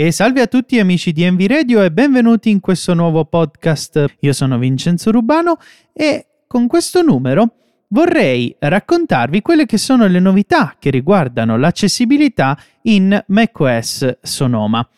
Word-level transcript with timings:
E 0.00 0.12
salve 0.12 0.40
a 0.40 0.46
tutti 0.46 0.78
amici 0.78 1.12
di 1.12 1.24
Envy 1.24 1.46
Radio 1.46 1.82
e 1.82 1.92
benvenuti 1.92 2.48
in 2.48 2.60
questo 2.60 2.94
nuovo 2.94 3.26
podcast. 3.26 4.14
Io 4.20 4.32
sono 4.32 4.56
Vincenzo 4.56 5.10
Rubano 5.10 5.58
e 5.92 6.24
con 6.46 6.66
questo 6.68 7.02
numero 7.02 7.56
vorrei 7.88 8.56
raccontarvi 8.58 9.42
quelle 9.42 9.66
che 9.66 9.76
sono 9.76 10.06
le 10.06 10.18
novità 10.18 10.76
che 10.78 10.88
riguardano 10.88 11.58
l'accessibilità 11.58 12.58
in 12.84 13.22
macOS 13.26 14.20
Sonoma. 14.22 14.88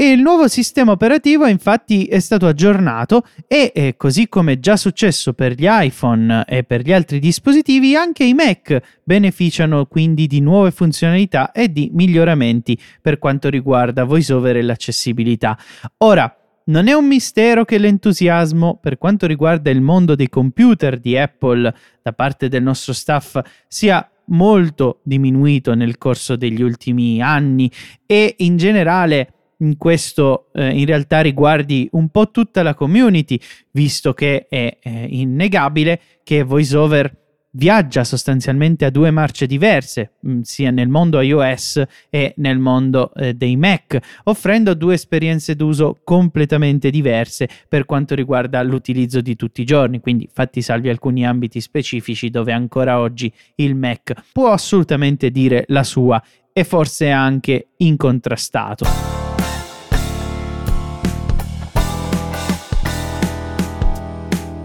Il 0.00 0.20
nuovo 0.20 0.46
sistema 0.46 0.92
operativo 0.92 1.44
infatti 1.48 2.04
è 2.04 2.20
stato 2.20 2.46
aggiornato 2.46 3.24
e, 3.48 3.72
eh, 3.74 3.96
così 3.96 4.28
come 4.28 4.60
già 4.60 4.76
successo 4.76 5.32
per 5.32 5.54
gli 5.54 5.66
iPhone 5.68 6.44
e 6.46 6.62
per 6.62 6.82
gli 6.82 6.92
altri 6.92 7.18
dispositivi, 7.18 7.96
anche 7.96 8.22
i 8.22 8.32
Mac 8.32 9.00
beneficiano 9.02 9.86
quindi 9.86 10.28
di 10.28 10.38
nuove 10.38 10.70
funzionalità 10.70 11.50
e 11.50 11.72
di 11.72 11.90
miglioramenti 11.92 12.78
per 13.02 13.18
quanto 13.18 13.48
riguarda 13.48 14.04
VoiceOver 14.04 14.58
e 14.58 14.62
l'accessibilità. 14.62 15.58
Ora, 15.96 16.32
non 16.66 16.86
è 16.86 16.92
un 16.92 17.08
mistero 17.08 17.64
che 17.64 17.78
l'entusiasmo 17.78 18.78
per 18.80 18.98
quanto 18.98 19.26
riguarda 19.26 19.68
il 19.70 19.80
mondo 19.80 20.14
dei 20.14 20.28
computer 20.28 21.00
di 21.00 21.18
Apple 21.18 21.74
da 22.00 22.12
parte 22.12 22.46
del 22.46 22.62
nostro 22.62 22.92
staff 22.92 23.40
sia 23.66 24.08
molto 24.26 25.00
diminuito 25.02 25.74
nel 25.74 25.98
corso 25.98 26.36
degli 26.36 26.62
ultimi 26.62 27.20
anni 27.20 27.68
e 28.06 28.36
in 28.38 28.56
generale 28.58 29.32
in 29.58 29.76
questo 29.76 30.50
eh, 30.52 30.68
in 30.70 30.86
realtà 30.86 31.20
riguardi 31.20 31.88
un 31.92 32.08
po' 32.08 32.30
tutta 32.30 32.62
la 32.62 32.74
community, 32.74 33.38
visto 33.72 34.12
che 34.14 34.46
è 34.48 34.78
eh, 34.80 35.06
innegabile 35.10 36.00
che 36.22 36.42
VoiceOver 36.42 37.26
viaggia 37.52 38.04
sostanzialmente 38.04 38.84
a 38.84 38.90
due 38.90 39.10
marce 39.10 39.46
diverse, 39.46 40.12
mh, 40.20 40.30
mm, 40.30 40.40
sia 40.42 40.70
nel 40.70 40.88
mondo 40.88 41.20
iOS 41.20 41.82
e 42.10 42.34
nel 42.36 42.58
mondo 42.58 43.12
eh, 43.14 43.34
dei 43.34 43.56
Mac, 43.56 43.98
offrendo 44.24 44.74
due 44.74 44.94
esperienze 44.94 45.56
d'uso 45.56 45.98
completamente 46.04 46.90
diverse 46.90 47.48
per 47.68 47.84
quanto 47.84 48.14
riguarda 48.14 48.62
l'utilizzo 48.62 49.20
di 49.20 49.34
tutti 49.34 49.62
i 49.62 49.64
giorni, 49.64 50.00
quindi 50.00 50.28
fatti 50.32 50.62
salvi 50.62 50.88
alcuni 50.88 51.26
ambiti 51.26 51.60
specifici 51.60 52.30
dove 52.30 52.52
ancora 52.52 53.00
oggi 53.00 53.32
il 53.56 53.74
Mac 53.74 54.12
può 54.32 54.52
assolutamente 54.52 55.30
dire 55.30 55.64
la 55.68 55.82
sua 55.82 56.22
e 56.52 56.64
forse 56.64 57.10
anche 57.10 57.68
incontrastato. 57.78 59.17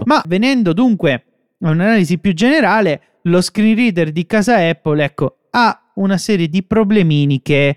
Ma 0.04 0.22
venendo 0.26 0.72
dunque 0.72 1.12
a 1.60 1.70
un'analisi 1.70 2.18
più 2.18 2.32
generale, 2.32 3.00
lo 3.22 3.40
screen 3.40 3.74
reader 3.74 4.12
di 4.12 4.26
casa 4.26 4.56
Apple, 4.56 5.02
ecco, 5.02 5.38
ha 5.50 5.92
una 5.94 6.18
serie 6.18 6.48
di 6.48 6.62
problemini 6.62 7.40
che 7.42 7.76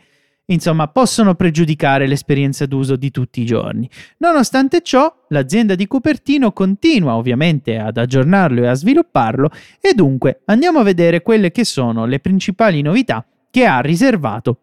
insomma 0.50 0.88
possono 0.88 1.36
pregiudicare 1.36 2.08
l'esperienza 2.08 2.66
d'uso 2.66 2.96
di 2.96 3.12
tutti 3.12 3.42
i 3.42 3.46
giorni. 3.46 3.90
Nonostante 4.20 4.82
ciò, 4.82 5.14
l'azienda 5.30 5.76
di 5.76 5.88
Cupertino 5.88 6.52
continua 6.52 7.16
ovviamente 7.16 7.78
ad 7.78 7.98
aggiornarlo 7.98 8.64
e 8.64 8.68
a 8.68 8.74
svilupparlo 8.74 9.50
e 9.80 9.94
dunque 9.94 10.42
andiamo 10.46 10.80
a 10.80 10.84
vedere 10.84 11.22
quelle 11.22 11.52
che 11.52 11.66
sono 11.66 12.06
le 12.06 12.20
principali 12.20 12.82
novità 12.82 13.26
che 13.50 13.66
ha 13.66 13.80
riservato 13.80 14.62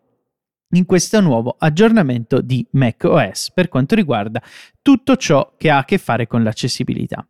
in 0.76 0.86
questo 0.86 1.20
nuovo 1.20 1.56
aggiornamento 1.58 2.40
di 2.40 2.66
macOS 2.70 3.50
per 3.52 3.68
quanto 3.68 3.94
riguarda 3.94 4.42
tutto 4.82 5.16
ciò 5.16 5.54
che 5.56 5.70
ha 5.70 5.78
a 5.78 5.84
che 5.84 5.98
fare 5.98 6.26
con 6.26 6.42
l'accessibilità. 6.42 7.26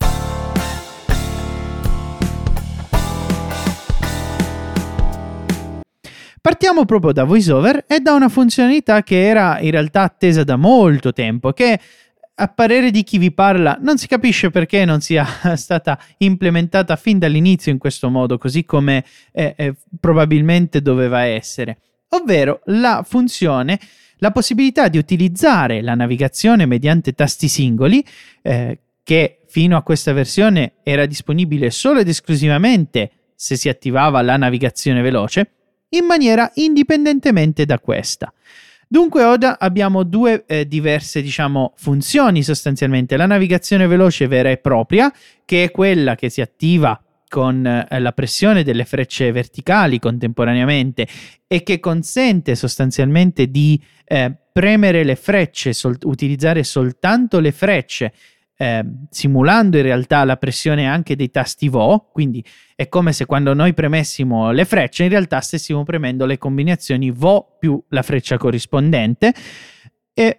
Partiamo 6.40 6.84
proprio 6.84 7.12
da 7.12 7.24
VoiceOver 7.24 7.86
e 7.88 8.00
da 8.00 8.12
una 8.12 8.28
funzionalità 8.28 9.02
che 9.02 9.26
era 9.26 9.58
in 9.60 9.70
realtà 9.70 10.02
attesa 10.02 10.44
da 10.44 10.56
molto 10.56 11.10
tempo, 11.14 11.52
che 11.52 11.80
a 12.34 12.48
parere 12.48 12.90
di 12.90 13.02
chi 13.02 13.16
vi 13.16 13.32
parla 13.32 13.78
non 13.80 13.96
si 13.96 14.06
capisce 14.06 14.50
perché 14.50 14.84
non 14.84 15.00
sia 15.00 15.24
stata 15.56 15.98
implementata 16.18 16.96
fin 16.96 17.18
dall'inizio 17.18 17.72
in 17.72 17.78
questo 17.78 18.10
modo, 18.10 18.36
così 18.36 18.66
come 18.66 19.04
eh, 19.32 19.54
eh, 19.56 19.74
probabilmente 19.98 20.82
doveva 20.82 21.22
essere, 21.22 21.78
ovvero 22.14 22.60
la 22.66 23.04
funzione 23.06 23.78
la 24.18 24.30
possibilità 24.30 24.88
di 24.88 24.96
utilizzare 24.96 25.82
la 25.82 25.94
navigazione 25.94 26.64
mediante 26.64 27.12
tasti 27.12 27.46
singoli, 27.46 28.02
eh, 28.40 28.78
che 29.02 29.40
fino 29.46 29.76
a 29.76 29.82
questa 29.82 30.14
versione 30.14 30.76
era 30.82 31.04
disponibile 31.04 31.70
solo 31.70 32.00
ed 32.00 32.08
esclusivamente 32.08 33.10
se 33.34 33.56
si 33.56 33.68
attivava 33.68 34.22
la 34.22 34.38
navigazione 34.38 35.02
veloce, 35.02 35.50
in 35.90 36.06
maniera 36.06 36.50
indipendentemente 36.54 37.66
da 37.66 37.78
questa. 37.78 38.32
Dunque 38.88 39.24
ora 39.24 39.58
abbiamo 39.58 40.04
due 40.04 40.44
eh, 40.46 40.66
diverse 40.66 41.20
diciamo, 41.20 41.74
funzioni 41.76 42.42
sostanzialmente, 42.42 43.16
la 43.16 43.26
navigazione 43.26 43.86
veloce 43.86 44.26
vera 44.26 44.48
e 44.48 44.56
propria, 44.56 45.12
che 45.44 45.64
è 45.64 45.70
quella 45.70 46.14
che 46.14 46.30
si 46.30 46.40
attiva 46.40 46.98
con 47.34 47.66
eh, 47.66 47.98
la 47.98 48.12
pressione 48.12 48.62
delle 48.62 48.84
frecce 48.84 49.32
verticali 49.32 49.98
contemporaneamente 49.98 51.08
e 51.48 51.64
che 51.64 51.80
consente 51.80 52.54
sostanzialmente 52.54 53.50
di 53.50 53.82
eh, 54.04 54.32
premere 54.52 55.02
le 55.02 55.16
frecce, 55.16 55.72
sol- 55.72 55.98
utilizzare 56.04 56.62
soltanto 56.62 57.40
le 57.40 57.50
frecce 57.50 58.12
eh, 58.56 58.84
simulando 59.10 59.78
in 59.78 59.82
realtà 59.82 60.22
la 60.22 60.36
pressione 60.36 60.86
anche 60.86 61.16
dei 61.16 61.32
tasti 61.32 61.68
VO, 61.68 62.08
quindi 62.12 62.44
è 62.76 62.86
come 62.88 63.12
se 63.12 63.26
quando 63.26 63.52
noi 63.52 63.74
premessimo 63.74 64.52
le 64.52 64.64
frecce 64.64 65.02
in 65.02 65.08
realtà 65.08 65.40
stessimo 65.40 65.82
premendo 65.82 66.26
le 66.26 66.38
combinazioni 66.38 67.10
VO 67.10 67.56
più 67.58 67.82
la 67.88 68.02
freccia 68.02 68.38
corrispondente. 68.38 69.34
E 70.14 70.38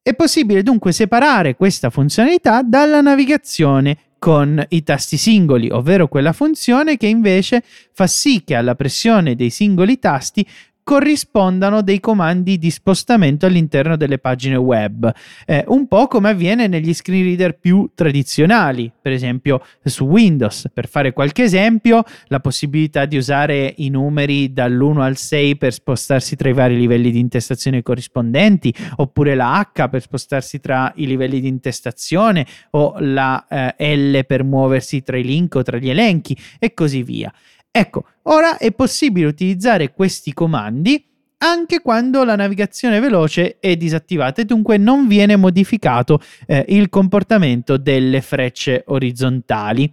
è 0.00 0.14
possibile 0.14 0.62
dunque 0.62 0.92
separare 0.92 1.56
questa 1.56 1.90
funzionalità 1.90 2.62
dalla 2.62 3.00
navigazione 3.00 3.96
con 4.18 4.64
i 4.68 4.82
tasti 4.82 5.16
singoli, 5.16 5.70
ovvero 5.70 6.08
quella 6.08 6.32
funzione 6.32 6.96
che 6.96 7.06
invece 7.06 7.62
fa 7.92 8.06
sì 8.06 8.42
che 8.44 8.54
alla 8.54 8.74
pressione 8.74 9.34
dei 9.34 9.50
singoli 9.50 9.98
tasti 9.98 10.46
corrispondano 10.86 11.82
dei 11.82 11.98
comandi 11.98 12.58
di 12.58 12.70
spostamento 12.70 13.44
all'interno 13.44 13.96
delle 13.96 14.18
pagine 14.18 14.54
web, 14.54 15.12
eh, 15.44 15.64
un 15.66 15.88
po' 15.88 16.06
come 16.06 16.28
avviene 16.28 16.68
negli 16.68 16.94
screen 16.94 17.24
reader 17.24 17.58
più 17.58 17.90
tradizionali, 17.92 18.92
per 19.02 19.10
esempio 19.10 19.60
su 19.82 20.04
Windows. 20.04 20.70
Per 20.72 20.86
fare 20.86 21.12
qualche 21.12 21.42
esempio, 21.42 22.04
la 22.26 22.38
possibilità 22.38 23.04
di 23.04 23.16
usare 23.16 23.74
i 23.78 23.88
numeri 23.88 24.52
dall'1 24.52 25.00
al 25.00 25.16
6 25.16 25.56
per 25.56 25.72
spostarsi 25.72 26.36
tra 26.36 26.50
i 26.50 26.52
vari 26.52 26.78
livelli 26.78 27.10
di 27.10 27.18
intestazione 27.18 27.82
corrispondenti, 27.82 28.72
oppure 28.94 29.34
la 29.34 29.68
H 29.74 29.88
per 29.88 30.00
spostarsi 30.00 30.60
tra 30.60 30.92
i 30.94 31.06
livelli 31.08 31.40
di 31.40 31.48
intestazione 31.48 32.46
o 32.70 32.94
la 33.00 33.44
eh, 33.48 33.96
L 33.96 34.24
per 34.24 34.44
muoversi 34.44 35.02
tra 35.02 35.16
i 35.16 35.24
link 35.24 35.56
o 35.56 35.62
tra 35.62 35.78
gli 35.78 35.90
elenchi 35.90 36.38
e 36.60 36.74
così 36.74 37.02
via. 37.02 37.32
Ecco, 37.78 38.04
ora 38.22 38.56
è 38.56 38.72
possibile 38.72 39.26
utilizzare 39.26 39.92
questi 39.92 40.32
comandi 40.32 41.04
anche 41.38 41.82
quando 41.82 42.24
la 42.24 42.34
navigazione 42.34 43.00
veloce 43.00 43.58
è 43.60 43.76
disattivata 43.76 44.40
e 44.40 44.46
dunque 44.46 44.78
non 44.78 45.06
viene 45.06 45.36
modificato 45.36 46.22
eh, 46.46 46.64
il 46.68 46.88
comportamento 46.88 47.76
delle 47.76 48.22
frecce 48.22 48.82
orizzontali. 48.86 49.92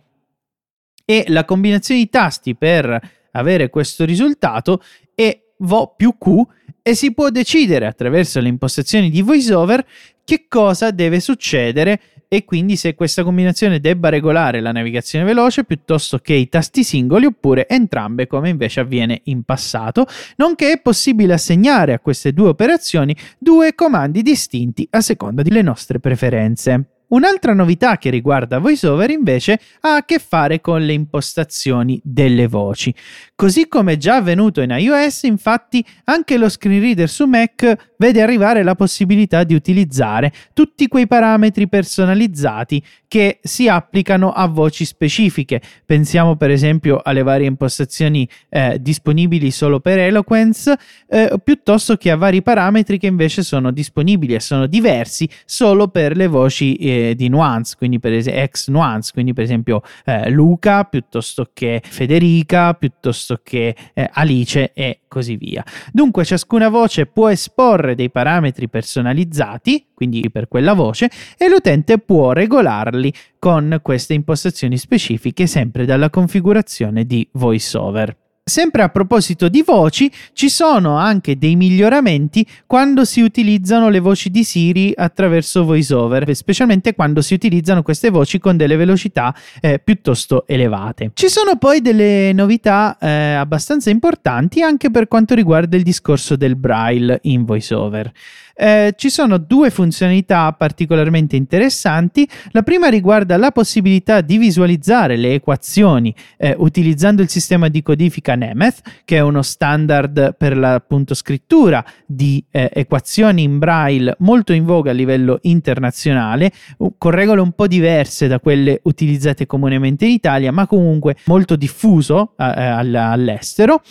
E 1.04 1.26
la 1.28 1.44
combinazione 1.44 2.00
di 2.00 2.10
tasti 2.10 2.56
per 2.56 2.98
avere 3.32 3.70
questo 3.70 4.06
risultato 4.06 4.82
è 5.14 5.38
Vo 5.58 5.94
più 5.98 6.16
Q 6.18 6.42
e 6.82 6.96
si 6.96 7.14
può 7.14 7.30
decidere 7.30 7.86
attraverso 7.86 8.40
le 8.40 8.48
impostazioni 8.48 9.10
di 9.10 9.22
VoiceOver 9.22 9.86
che 10.24 10.46
cosa 10.48 10.92
deve 10.92 11.20
succedere 11.20 12.00
e 12.34 12.46
quindi 12.46 12.78
se 12.78 12.96
questa 12.96 13.24
combinazione 13.24 13.80
debba 13.80 14.10
regolare 14.10 14.60
la 14.60 14.72
navigazione 14.72 15.24
veloce 15.24 15.66
piuttosto 15.66 16.18
che 16.18 16.34
i 16.34 16.50
tasti 16.50 16.84
singoli 16.84 17.28
oppure 17.28 17.68
entrambe 17.68 18.26
come 18.26 18.50
invece 18.50 18.80
avviene 18.80 19.22
in 19.26 19.44
passato, 19.44 20.08
nonché 20.38 20.72
è 20.72 20.82
possibile 20.82 21.34
assegnare 21.34 21.94
a 21.94 22.00
queste 22.00 22.34
due 22.34 22.48
operazioni 22.48 23.16
due 23.38 23.76
comandi 23.76 24.24
distinti 24.24 24.88
a 24.90 25.02
seconda 25.02 25.44
delle 25.44 25.62
nostre 25.62 26.00
preferenze. 26.00 26.93
Un'altra 27.14 27.54
novità 27.54 28.00
che 28.00 28.10
riguarda 28.10 28.58
VoiceOver 28.58 29.12
invece 29.12 29.60
ha 29.82 29.98
a 29.98 30.04
che 30.04 30.18
fare 30.18 30.62
con 30.62 30.84
le 30.84 30.94
impostazioni 30.94 32.02
delle 32.04 32.48
voci. 32.48 32.92
Così 33.36 33.68
come 33.68 33.98
già 33.98 34.16
avvenuto 34.16 34.62
in 34.62 34.72
iOS, 34.72 35.24
infatti, 35.24 35.86
anche 36.06 36.38
lo 36.38 36.50
screen 36.50 36.82
reader 36.82 37.08
su 37.08 37.26
Mac 37.26 37.92
vede 37.98 38.20
arrivare 38.20 38.64
la 38.64 38.74
possibilità 38.74 39.44
di 39.44 39.54
utilizzare 39.54 40.32
tutti 40.54 40.88
quei 40.88 41.06
parametri 41.06 41.70
personalizzati 41.70 42.84
che 43.08 43.40
si 43.44 43.68
applicano 43.68 44.32
a 44.32 44.48
voci 44.48 44.84
specifiche. 44.84 45.62
Pensiamo 45.86 46.36
per 46.36 46.50
esempio 46.50 47.00
alle 47.04 47.22
varie 47.22 47.46
impostazioni 47.46 48.28
eh, 48.50 48.80
disponibili 48.82 49.52
solo 49.52 49.80
per 49.80 50.00
Eloquence, 50.00 50.76
eh, 51.08 51.36
piuttosto 51.44 51.96
che 51.96 52.10
a 52.10 52.16
vari 52.16 52.42
parametri 52.42 52.98
che 52.98 53.06
invece 53.06 53.44
sono 53.44 53.70
disponibili 53.70 54.34
e 54.34 54.40
sono 54.40 54.66
diversi 54.66 55.30
solo 55.46 55.90
per 55.90 56.18
le 56.18 56.26
voci 56.26 56.76
eh, 56.78 57.03
di 57.12 57.28
nuance, 57.28 57.76
quindi 57.78 58.00
per 58.00 58.14
esempio 58.14 58.42
ex 58.42 58.68
nuance, 58.70 59.12
quindi 59.12 59.34
per 59.34 59.44
esempio 59.44 59.82
eh, 60.06 60.30
Luca 60.30 60.86
piuttosto 60.86 61.50
che 61.54 61.82
Federica, 61.84 62.74
piuttosto 62.74 63.42
che 63.44 63.76
eh, 63.94 64.10
Alice 64.14 64.72
e 64.74 65.02
così 65.08 65.36
via. 65.36 65.64
Dunque 65.92 66.26
ciascuna 66.26 66.70
voce 66.70 67.06
può 67.06 67.30
esporre 67.30 67.96
dei 67.96 68.10
parametri 68.10 68.70
personalizzati, 68.70 69.88
quindi 69.94 70.30
per 70.32 70.48
quella 70.48 70.74
voce, 70.74 71.10
e 71.38 71.50
l'utente 71.50 72.00
può 72.00 72.32
regolarli 72.32 73.14
con 73.38 73.80
queste 73.82 74.14
impostazioni 74.14 74.78
specifiche 74.78 75.48
sempre 75.48 75.86
dalla 75.86 76.10
configurazione 76.10 77.06
di 77.06 77.28
VoiceOver. 77.34 78.23
Sempre 78.46 78.82
a 78.82 78.90
proposito 78.90 79.48
di 79.48 79.62
voci, 79.66 80.12
ci 80.34 80.50
sono 80.50 80.98
anche 80.98 81.38
dei 81.38 81.56
miglioramenti 81.56 82.46
quando 82.66 83.06
si 83.06 83.22
utilizzano 83.22 83.88
le 83.88 84.02
voci 84.02 84.30
di 84.30 84.44
Siri 84.44 84.92
attraverso 84.94 85.64
VoiceOver, 85.64 86.36
specialmente 86.36 86.94
quando 86.94 87.22
si 87.22 87.34
utilizzano 87.34 87.84
queste 87.84 88.10
voci 88.10 88.40
con 88.40 88.58
delle 88.58 88.76
velocità 88.76 89.34
eh, 89.62 89.80
piuttosto 89.80 90.46
elevate. 90.46 91.12
Ci 91.14 91.30
sono 91.30 91.56
poi 91.56 91.80
delle 91.80 92.34
novità 92.34 92.98
eh, 93.00 93.08
abbastanza 93.08 93.90
importanti 93.90 94.62
anche 94.62 94.92
per 94.92 95.08
quanto 95.08 95.36
riguarda 95.36 95.78
il 95.78 95.84
discorso 95.84 96.36
del 96.36 96.58
braille 96.58 97.20
in 97.22 97.46
VoiceOver. 97.46 98.12
Eh, 98.56 98.94
ci 98.96 99.10
sono 99.10 99.38
due 99.38 99.70
funzionalità 99.70 100.52
particolarmente 100.54 101.36
interessanti. 101.36 102.28
La 102.52 102.62
prima 102.62 102.88
riguarda 102.88 103.38
la 103.38 103.52
possibilità 103.52 104.22
di 104.22 104.38
visualizzare 104.38 105.16
le 105.18 105.34
equazioni 105.34 106.14
eh, 106.38 106.56
utilizzando 106.58 107.22
il 107.22 107.30
sistema 107.30 107.68
di 107.68 107.82
codifica 107.82 108.36
Nemeth, 108.36 108.82
che 109.06 109.18
è 109.18 109.22
uno 109.22 109.42
standard 109.42 110.36
per 110.38 110.56
la 110.56 110.82
scrittura 111.14 111.84
di 112.06 112.44
eh, 112.52 112.70
equazioni 112.74 113.44
in 113.44 113.58
braille 113.58 114.16
molto 114.20 114.54
in 114.54 114.66
voga 114.66 114.92
a 114.92 114.94
livello 114.94 115.40
internazionale, 115.42 116.52
con 116.98 117.12
regole 117.12 117.42
un 117.42 117.54
po' 117.54 117.68
diverse 117.68 118.28
da 118.28 118.40
quelle 118.40 118.80
utilizzate 118.84 119.46
comunemente 119.46 120.06
in 120.06 120.12
Italia, 120.12 120.52
ma 120.52 120.68
comunque 120.68 121.16
molto 121.26 121.56
diffuso 121.56 122.34
eh, 122.38 122.44
all'estero. 122.46 123.82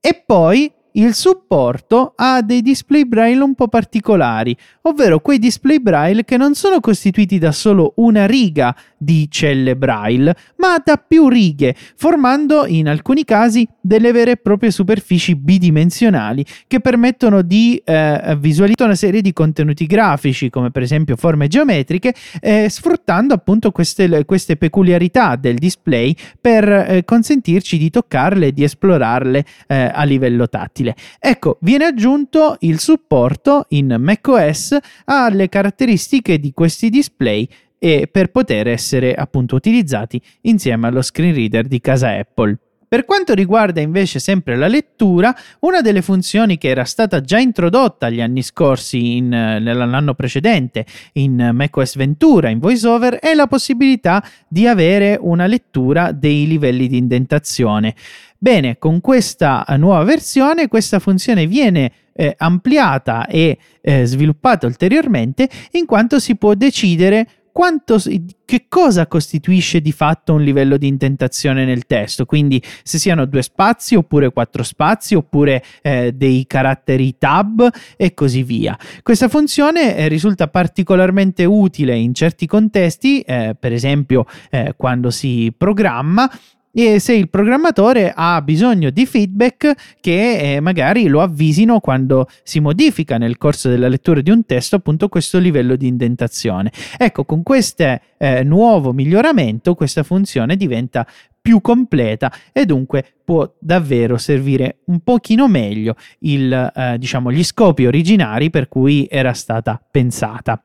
E 0.00 0.22
poi 0.24 0.72
il 0.92 1.14
supporto 1.14 2.12
ha 2.16 2.42
dei 2.42 2.62
display 2.62 3.04
braille 3.04 3.42
un 3.42 3.54
po' 3.54 3.68
particolari, 3.68 4.56
ovvero 4.82 5.20
quei 5.20 5.38
display 5.38 5.78
braille 5.78 6.24
che 6.24 6.36
non 6.36 6.54
sono 6.54 6.80
costituiti 6.80 7.38
da 7.38 7.52
solo 7.52 7.92
una 7.96 8.26
riga 8.26 8.74
di 9.02 9.28
celle 9.30 9.76
braille, 9.76 10.36
ma 10.56 10.80
da 10.84 10.96
più 10.96 11.28
righe, 11.28 11.74
formando 11.96 12.66
in 12.66 12.86
alcuni 12.86 13.24
casi 13.24 13.66
delle 13.80 14.12
vere 14.12 14.32
e 14.32 14.36
proprie 14.36 14.70
superfici 14.70 15.34
bidimensionali 15.34 16.44
che 16.66 16.80
permettono 16.80 17.40
di 17.40 17.80
eh, 17.82 18.36
visualizzare 18.38 18.90
una 18.90 18.98
serie 18.98 19.22
di 19.22 19.32
contenuti 19.32 19.86
grafici, 19.86 20.50
come 20.50 20.70
per 20.70 20.82
esempio 20.82 21.16
forme 21.16 21.48
geometriche, 21.48 22.14
eh, 22.40 22.68
sfruttando 22.68 23.32
appunto 23.32 23.70
queste, 23.70 24.24
queste, 24.26 24.56
peculiarità 24.56 25.36
del 25.36 25.56
display 25.56 26.14
per 26.38 26.68
eh, 26.68 27.04
consentirci 27.04 27.78
di 27.78 27.88
toccarle 27.88 28.48
e 28.48 28.52
di 28.52 28.64
esplorarle 28.64 29.44
eh, 29.66 29.90
a 29.94 30.02
livello 30.04 30.46
tattile. 30.48 30.94
Ecco, 31.18 31.56
viene 31.62 31.86
aggiunto 31.86 32.56
il 32.60 32.78
supporto 32.78 33.64
in 33.70 33.96
macOS 33.98 34.76
alle 35.06 35.48
caratteristiche 35.48 36.38
di 36.38 36.52
questi 36.52 36.90
display 36.90 37.48
e 37.82 38.08
per 38.12 38.30
poter 38.30 38.68
essere 38.68 39.14
appunto 39.14 39.56
utilizzati 39.56 40.20
insieme 40.42 40.86
allo 40.86 41.00
screen 41.00 41.34
reader 41.34 41.66
di 41.66 41.80
casa 41.80 42.10
Apple. 42.10 42.58
Per 42.90 43.04
quanto 43.04 43.34
riguarda 43.34 43.80
invece 43.80 44.18
sempre 44.18 44.56
la 44.56 44.66
lettura, 44.66 45.32
una 45.60 45.80
delle 45.80 46.02
funzioni 46.02 46.58
che 46.58 46.70
era 46.70 46.82
stata 46.82 47.20
già 47.20 47.38
introdotta 47.38 48.10
gli 48.10 48.20
anni 48.20 48.42
scorsi 48.42 49.16
in, 49.16 49.28
nell'anno 49.28 50.14
precedente 50.14 50.84
in 51.12 51.50
macOS 51.52 51.94
Ventura, 51.94 52.48
in 52.48 52.58
VoiceOver, 52.58 53.14
è 53.20 53.32
la 53.34 53.46
possibilità 53.46 54.24
di 54.48 54.66
avere 54.66 55.16
una 55.20 55.46
lettura 55.46 56.10
dei 56.10 56.48
livelli 56.48 56.88
di 56.88 56.96
indentazione. 56.96 57.94
Bene, 58.36 58.76
con 58.76 59.00
questa 59.00 59.64
nuova 59.76 60.02
versione 60.02 60.66
questa 60.66 60.98
funzione 60.98 61.46
viene 61.46 61.92
eh, 62.12 62.34
ampliata 62.38 63.26
e 63.26 63.56
eh, 63.80 64.04
sviluppata 64.04 64.66
ulteriormente 64.66 65.48
in 65.72 65.86
quanto 65.86 66.18
si 66.18 66.34
può 66.34 66.54
decidere 66.54 67.28
quanto, 67.52 67.98
che 68.44 68.66
cosa 68.68 69.06
costituisce 69.06 69.80
di 69.80 69.92
fatto 69.92 70.34
un 70.34 70.42
livello 70.42 70.76
di 70.76 70.86
intentazione 70.86 71.64
nel 71.64 71.86
testo, 71.86 72.26
quindi 72.26 72.62
se 72.82 72.98
siano 72.98 73.26
due 73.26 73.42
spazi 73.42 73.94
oppure 73.94 74.30
quattro 74.30 74.62
spazi 74.62 75.14
oppure 75.14 75.62
eh, 75.82 76.12
dei 76.12 76.46
caratteri 76.46 77.16
tab 77.18 77.68
e 77.96 78.14
così 78.14 78.42
via. 78.42 78.78
Questa 79.02 79.28
funzione 79.28 79.96
eh, 79.96 80.08
risulta 80.08 80.48
particolarmente 80.48 81.44
utile 81.44 81.96
in 81.96 82.14
certi 82.14 82.46
contesti, 82.46 83.20
eh, 83.20 83.56
per 83.58 83.72
esempio 83.72 84.26
eh, 84.50 84.74
quando 84.76 85.10
si 85.10 85.52
programma 85.56 86.30
e 86.72 86.98
se 87.00 87.14
il 87.14 87.28
programmatore 87.28 88.12
ha 88.14 88.40
bisogno 88.42 88.90
di 88.90 89.06
feedback 89.06 89.96
che 90.00 90.54
eh, 90.54 90.60
magari 90.60 91.08
lo 91.08 91.20
avvisino 91.20 91.80
quando 91.80 92.28
si 92.42 92.60
modifica 92.60 93.18
nel 93.18 93.38
corso 93.38 93.68
della 93.68 93.88
lettura 93.88 94.20
di 94.20 94.30
un 94.30 94.44
testo 94.44 94.76
appunto 94.76 95.08
questo 95.08 95.38
livello 95.38 95.76
di 95.76 95.86
indentazione. 95.86 96.72
Ecco, 96.96 97.24
con 97.24 97.42
questo 97.42 97.98
eh, 98.18 98.44
nuovo 98.44 98.92
miglioramento 98.92 99.74
questa 99.74 100.02
funzione 100.02 100.56
diventa 100.56 101.06
più 101.40 101.60
completa 101.60 102.32
e 102.52 102.66
dunque 102.66 103.04
può 103.24 103.50
davvero 103.58 104.18
servire 104.18 104.80
un 104.86 105.00
pochino 105.00 105.48
meglio 105.48 105.96
il, 106.20 106.72
eh, 106.74 106.98
diciamo, 106.98 107.32
gli 107.32 107.42
scopi 107.42 107.86
originari 107.86 108.50
per 108.50 108.68
cui 108.68 109.06
era 109.10 109.32
stata 109.32 109.82
pensata. 109.90 110.62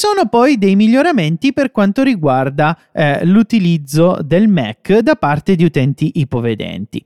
Sono 0.00 0.28
poi 0.30 0.56
dei 0.56 0.76
miglioramenti 0.76 1.52
per 1.52 1.70
quanto 1.70 2.02
riguarda 2.02 2.74
eh, 2.90 3.22
l'utilizzo 3.26 4.16
del 4.22 4.48
Mac 4.48 4.96
da 5.00 5.14
parte 5.14 5.56
di 5.56 5.62
utenti 5.62 6.12
ipovedenti. 6.14 7.04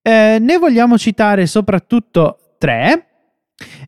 Eh, 0.00 0.38
ne 0.40 0.56
vogliamo 0.56 0.96
citare 0.96 1.44
soprattutto 1.44 2.54
tre 2.56 3.08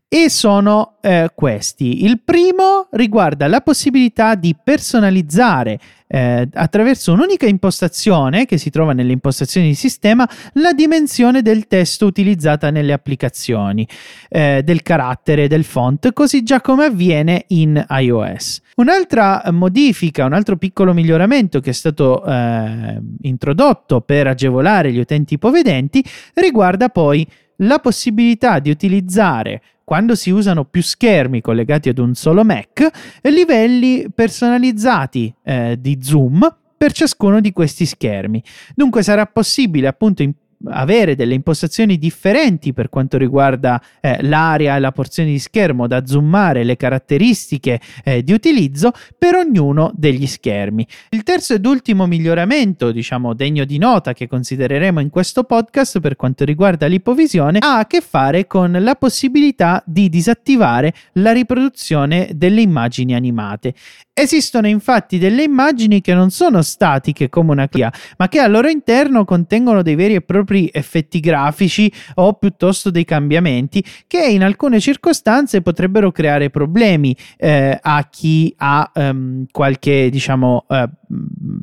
e 0.06 0.28
sono 0.28 0.98
eh, 1.00 1.30
questi. 1.34 2.04
Il 2.04 2.20
primo 2.20 2.88
riguarda 2.90 3.48
la 3.48 3.62
possibilità 3.62 4.34
di 4.34 4.54
personalizzare 4.62 5.80
eh, 6.06 6.48
attraverso 6.52 7.12
un'unica 7.12 7.46
impostazione 7.46 8.46
che 8.46 8.58
si 8.58 8.70
trova 8.70 8.92
nelle 8.92 9.12
impostazioni 9.12 9.68
di 9.68 9.74
sistema 9.74 10.28
la 10.54 10.72
dimensione 10.72 11.42
del 11.42 11.66
testo 11.66 12.06
utilizzata 12.06 12.70
nelle 12.70 12.92
applicazioni, 12.92 13.86
eh, 14.28 14.62
del 14.64 14.82
carattere, 14.82 15.48
del 15.48 15.64
font, 15.64 16.12
così 16.12 16.42
già 16.42 16.60
come 16.60 16.84
avviene 16.84 17.44
in 17.48 17.84
iOS. 17.88 18.60
Un'altra 18.76 19.42
modifica, 19.52 20.26
un 20.26 20.34
altro 20.34 20.56
piccolo 20.56 20.92
miglioramento 20.92 21.60
che 21.60 21.70
è 21.70 21.72
stato 21.72 22.24
eh, 22.24 23.00
introdotto 23.22 24.00
per 24.02 24.26
agevolare 24.26 24.92
gli 24.92 24.98
utenti 24.98 25.34
ipovedenti 25.34 26.04
riguarda 26.34 26.88
poi 26.88 27.26
la 27.60 27.78
possibilità 27.78 28.58
di 28.58 28.70
utilizzare 28.70 29.62
quando 29.86 30.16
si 30.16 30.30
usano 30.30 30.64
più 30.64 30.82
schermi 30.82 31.40
collegati 31.40 31.88
ad 31.88 31.98
un 31.98 32.16
solo 32.16 32.42
Mac, 32.42 32.90
livelli 33.22 34.08
personalizzati 34.12 35.32
eh, 35.44 35.76
di 35.78 36.00
zoom 36.02 36.56
per 36.76 36.90
ciascuno 36.90 37.40
di 37.40 37.52
questi 37.52 37.86
schermi. 37.86 38.42
Dunque 38.74 39.04
sarà 39.04 39.26
possibile 39.26 39.86
appunto 39.86 40.24
avere 40.64 41.14
delle 41.14 41.34
impostazioni 41.34 41.98
differenti 41.98 42.72
per 42.72 42.88
quanto 42.88 43.18
riguarda 43.18 43.82
eh, 44.00 44.22
l'area 44.22 44.76
e 44.76 44.80
la 44.80 44.92
porzione 44.92 45.30
di 45.30 45.38
schermo 45.38 45.86
da 45.86 46.06
zoomare 46.06 46.64
le 46.64 46.76
caratteristiche 46.76 47.80
eh, 48.04 48.22
di 48.22 48.32
utilizzo 48.32 48.92
per 49.16 49.34
ognuno 49.34 49.92
degli 49.94 50.26
schermi. 50.26 50.86
Il 51.10 51.22
terzo 51.22 51.54
ed 51.54 51.66
ultimo 51.66 52.06
miglioramento, 52.06 52.90
diciamo 52.90 53.34
degno 53.34 53.64
di 53.64 53.78
nota 53.78 54.12
che 54.12 54.26
considereremo 54.26 55.00
in 55.00 55.10
questo 55.10 55.44
podcast 55.44 56.00
per 56.00 56.16
quanto 56.16 56.44
riguarda 56.44 56.86
l'ipovisione 56.86 57.58
ha 57.60 57.78
a 57.78 57.86
che 57.86 58.00
fare 58.00 58.46
con 58.46 58.76
la 58.80 58.94
possibilità 58.94 59.82
di 59.86 60.08
disattivare 60.08 60.92
la 61.14 61.32
riproduzione 61.32 62.30
delle 62.34 62.60
immagini 62.60 63.14
animate 63.14 63.74
Esistono 64.18 64.66
infatti 64.66 65.18
delle 65.18 65.42
immagini 65.42 66.00
che 66.00 66.14
non 66.14 66.30
sono 66.30 66.62
statiche 66.62 67.28
come 67.28 67.52
una 67.52 67.68
clia, 67.68 67.92
ma 68.16 68.28
che 68.28 68.38
al 68.38 68.50
loro 68.50 68.68
interno 68.68 69.26
contengono 69.26 69.82
dei 69.82 69.94
veri 69.94 70.14
e 70.14 70.22
propri 70.22 70.70
effetti 70.72 71.20
grafici 71.20 71.92
o 72.14 72.32
piuttosto 72.32 72.90
dei 72.90 73.04
cambiamenti 73.04 73.84
che 74.06 74.26
in 74.26 74.42
alcune 74.42 74.80
circostanze 74.80 75.60
potrebbero 75.60 76.12
creare 76.12 76.48
problemi 76.48 77.14
eh, 77.36 77.78
a 77.78 78.08
chi 78.08 78.54
ha 78.56 78.90
um, 78.94 79.44
qualche 79.50 80.08
diciamo 80.08 80.64
uh, 80.66 80.88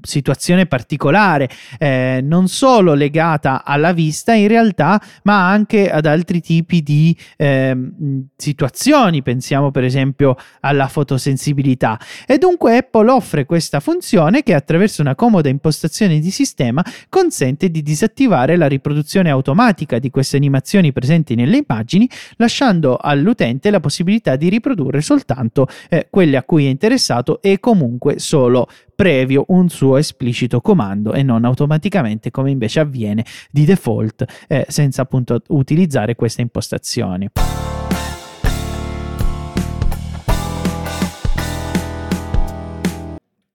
situazione 0.03 0.65
particolare, 0.65 1.50
eh, 1.79 2.19
non 2.22 2.48
solo 2.48 2.93
legata 2.93 3.63
alla 3.63 3.93
vista 3.93 4.33
in 4.33 4.48
realtà, 4.48 5.01
ma 5.24 5.50
anche 5.50 5.89
ad 5.89 6.05
altri 6.05 6.41
tipi 6.41 6.81
di 6.83 7.17
eh, 7.38 7.75
situazioni, 8.36 9.22
pensiamo 9.24 9.72
per 9.72 9.83
esempio 9.83 10.36
alla 10.60 10.88
fotosensibilità. 10.88 12.00
E 12.27 12.38
dunque 12.38 12.77
Apple 12.77 13.10
offre 13.10 13.45
questa 13.45 13.79
funzione 13.79 14.43
che 14.43 14.53
attraverso 14.53 15.01
una 15.01 15.15
comoda 15.15 15.50
impostazione 15.50 16.19
di 16.19 16.31
sistema 16.31 16.83
consente 17.10 17.69
di 17.69 17.81
disattivare 17.81 18.55
la 18.57 18.67
riproduzione 18.67 19.29
automatica 19.29 20.00
di 20.00 20.10
queste 20.10 20.38
animazioni 20.38 20.91
presenti 20.91 21.36
nelle 21.36 21.63
immagini, 21.65 22.10
lasciando 22.38 22.98
all'utente 22.98 23.69
la 23.69 23.79
possibilità 23.79 24.36
di 24.36 24.50
riprodurre 24.50 25.01
soltanto 25.01 25.67
eh, 25.89 26.07
quelle 26.10 26.38
a 26.38 26.43
cui 26.43 26.65
è 26.65 26.69
interessato 26.69 27.41
e 27.41 27.60
comunque 27.60 28.19
solo 28.19 28.67
previo 29.03 29.43
un 29.50 29.67
suo 29.67 29.98
esplicito 29.98 30.62
comando 30.62 31.12
e 31.12 31.24
non 31.24 31.43
automaticamente 31.43 32.31
come 32.31 32.51
invece 32.51 32.79
avviene 32.79 33.25
di 33.51 33.65
default 33.65 34.24
eh, 34.48 34.65
senza 34.69 35.01
appunto 35.01 35.41
utilizzare 35.50 36.15
queste 36.15 36.41
impostazioni. 36.41 37.29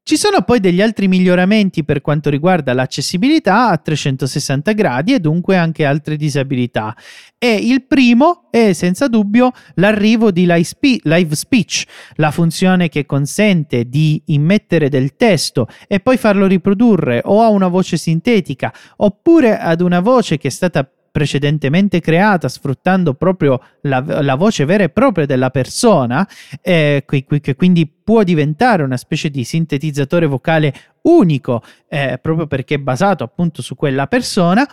Ci 0.09 0.17
sono 0.17 0.41
poi 0.41 0.59
degli 0.59 0.81
altri 0.81 1.07
miglioramenti 1.07 1.85
per 1.85 2.01
quanto 2.01 2.31
riguarda 2.31 2.73
l'accessibilità 2.73 3.69
a 3.69 3.77
360 3.77 4.73
gradi 4.73 5.13
e 5.13 5.21
dunque 5.21 5.55
anche 5.55 5.85
altre 5.85 6.17
disabilità. 6.17 6.97
E 7.37 7.53
il 7.53 7.85
primo 7.85 8.49
è 8.51 8.73
senza 8.73 9.07
dubbio 9.07 9.51
l'arrivo 9.75 10.31
di 10.31 10.47
Live 10.47 11.35
Speech, 11.35 11.85
la 12.15 12.31
funzione 12.31 12.89
che 12.89 13.05
consente 13.05 13.87
di 13.87 14.23
immettere 14.29 14.89
del 14.89 15.15
testo 15.15 15.69
e 15.87 16.01
poi 16.01 16.17
farlo 16.17 16.47
riprodurre 16.47 17.21
o 17.27 17.43
a 17.43 17.49
una 17.49 17.69
voce 17.69 17.99
sintetica 17.99 18.73
oppure 18.97 19.59
ad 19.59 19.83
una 19.83 20.01
voce 20.01 20.39
che 20.39 20.49
è 20.49 20.51
stata 20.51 20.91
precedentemente 21.19 21.99
creata 21.99 22.49
sfruttando 22.49 23.15
proprio 23.15 23.61
la, 23.81 24.01
la 24.23 24.37
voce 24.37 24.65
vera 24.65 24.85
e 24.85 24.89
propria 24.89 25.27
della 25.27 25.51
persona, 25.51 26.25
eh, 26.63 27.03
che 27.05 27.57
quindi 27.57 27.89
può 27.89 28.23
diventare 28.23 28.85
una 28.85 28.97
specie 28.97 29.29
di 29.29 29.43
sintetizzatore 29.43 30.27
vocale 30.27 30.73
unico, 31.03 31.61
eh, 31.89 32.21
proprio 32.23 32.47
perché 32.47 32.77
è 32.77 32.79
basato 32.79 33.25
appunto 33.25 33.63
su 33.63 33.75
quella 33.75 34.07
persona. 34.07 34.65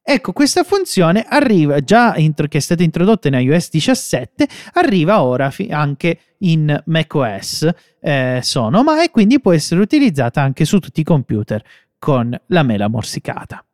Ecco, 0.00 0.32
questa 0.32 0.62
funzione 0.62 1.26
arriva 1.28 1.80
già 1.80 2.14
intro, 2.14 2.46
che 2.46 2.58
è 2.58 2.60
stata 2.60 2.84
introdotta 2.84 3.26
in 3.26 3.34
iOS 3.34 3.70
17, 3.70 4.46
arriva 4.74 5.22
ora 5.24 5.50
fi- 5.50 5.70
anche 5.72 6.18
in 6.38 6.80
macOS 6.86 7.68
eh, 8.00 8.38
Sonoma 8.42 9.02
e 9.02 9.10
quindi 9.10 9.40
può 9.40 9.52
essere 9.52 9.80
utilizzata 9.80 10.40
anche 10.40 10.64
su 10.64 10.78
tutti 10.78 11.00
i 11.00 11.04
computer 11.04 11.60
con 11.98 12.40
la 12.46 12.62
mela 12.62 12.86
morsicata. 12.86 13.64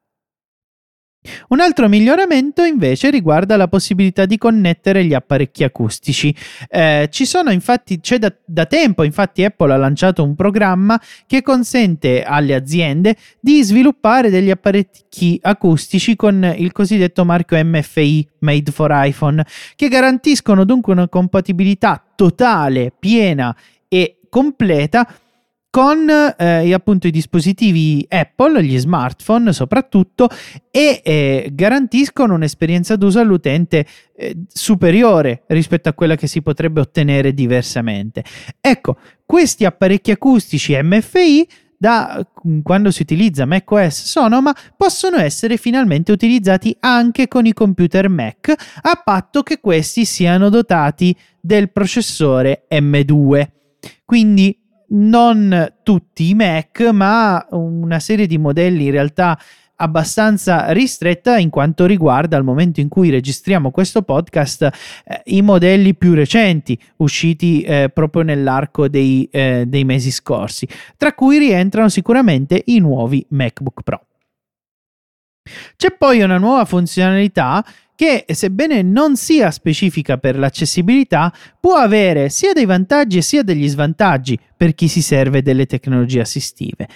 Un 1.48 1.60
altro 1.60 1.88
miglioramento 1.88 2.62
invece 2.62 3.10
riguarda 3.10 3.56
la 3.56 3.68
possibilità 3.68 4.26
di 4.26 4.38
connettere 4.38 5.04
gli 5.04 5.14
apparecchi 5.14 5.64
acustici. 5.64 6.34
Eh, 6.68 7.08
ci 7.10 7.24
sono 7.24 7.50
infatti, 7.50 8.00
c'è 8.00 8.18
da, 8.18 8.32
da, 8.44 8.66
tempo, 8.66 9.02
infatti 9.02 9.44
Apple 9.44 9.72
ha 9.72 9.76
lanciato 9.76 10.22
un 10.22 10.34
programma 10.34 11.00
che 11.26 11.42
consente 11.42 12.22
alle 12.22 12.54
aziende 12.54 13.16
di 13.40 13.62
sviluppare 13.62 14.30
degli 14.30 14.50
apparecchi 14.50 15.38
acustici 15.42 16.16
con 16.16 16.54
il 16.56 16.72
cosiddetto 16.72 17.24
marchio 17.24 17.62
MFI 17.64 18.28
Made 18.40 18.70
for 18.70 18.90
iPhone, 18.92 19.44
che 19.74 19.88
garantiscono 19.88 20.64
dunque 20.64 20.92
una 20.92 21.08
compatibilità 21.08 22.02
totale, 22.14 22.92
piena 22.98 23.54
e 23.88 24.18
completa 24.28 25.08
con 25.76 26.08
eh, 26.08 26.72
appunto 26.72 27.06
i 27.06 27.10
dispositivi 27.10 28.06
Apple, 28.08 28.64
gli 28.64 28.78
smartphone 28.78 29.52
soprattutto, 29.52 30.26
e 30.70 31.02
eh, 31.04 31.50
garantiscono 31.52 32.32
un'esperienza 32.32 32.96
d'uso 32.96 33.20
all'utente 33.20 33.84
eh, 34.16 34.44
superiore 34.48 35.42
rispetto 35.48 35.90
a 35.90 35.92
quella 35.92 36.16
che 36.16 36.28
si 36.28 36.40
potrebbe 36.40 36.80
ottenere 36.80 37.34
diversamente. 37.34 38.24
Ecco, 38.58 38.96
questi 39.26 39.66
apparecchi 39.66 40.12
acustici 40.12 40.74
MFI 40.82 41.46
da 41.76 42.26
mm, 42.48 42.60
quando 42.62 42.90
si 42.90 43.02
utilizza 43.02 43.44
macOS 43.44 44.02
Sonoma 44.06 44.56
possono 44.78 45.18
essere 45.18 45.58
finalmente 45.58 46.10
utilizzati 46.10 46.74
anche 46.80 47.28
con 47.28 47.44
i 47.44 47.52
computer 47.52 48.08
Mac 48.08 48.54
a 48.80 49.02
patto 49.04 49.42
che 49.42 49.60
questi 49.60 50.06
siano 50.06 50.48
dotati 50.48 51.14
del 51.38 51.70
processore 51.70 52.64
M2. 52.70 53.48
Quindi 54.06 54.64
non 54.88 55.74
tutti 55.82 56.28
i 56.28 56.34
Mac, 56.34 56.80
ma 56.92 57.46
una 57.50 57.98
serie 58.00 58.26
di 58.26 58.38
modelli 58.38 58.86
in 58.86 58.90
realtà 58.90 59.38
abbastanza 59.76 60.72
ristretta 60.72 61.38
in 61.38 61.50
quanto 61.50 61.84
riguarda 61.86 62.36
al 62.36 62.44
momento 62.44 62.80
in 62.80 62.88
cui 62.88 63.10
registriamo 63.10 63.70
questo 63.70 64.02
podcast 64.02 64.62
eh, 64.62 65.22
i 65.26 65.42
modelli 65.42 65.94
più 65.94 66.14
recenti 66.14 66.78
usciti 66.96 67.62
eh, 67.62 67.90
proprio 67.92 68.22
nell'arco 68.22 68.88
dei, 68.88 69.28
eh, 69.30 69.64
dei 69.66 69.84
mesi 69.84 70.10
scorsi, 70.10 70.66
tra 70.96 71.12
cui 71.12 71.38
rientrano 71.38 71.88
sicuramente 71.88 72.62
i 72.66 72.78
nuovi 72.78 73.24
MacBook 73.30 73.82
Pro. 73.82 74.06
C'è 75.76 75.94
poi 75.96 76.22
una 76.22 76.38
nuova 76.38 76.64
funzionalità 76.64 77.64
che 77.96 78.26
sebbene 78.28 78.82
non 78.82 79.16
sia 79.16 79.50
specifica 79.50 80.18
per 80.18 80.38
l'accessibilità, 80.38 81.32
può 81.58 81.74
avere 81.74 82.28
sia 82.28 82.52
dei 82.52 82.66
vantaggi 82.66 83.20
sia 83.22 83.42
degli 83.42 83.66
svantaggi 83.66 84.38
per 84.56 84.74
chi 84.74 84.86
si 84.86 85.02
serve 85.02 85.42
delle 85.42 85.66
tecnologie 85.66 86.20
assistive. 86.20 86.86